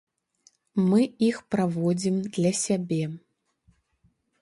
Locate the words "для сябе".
2.39-3.01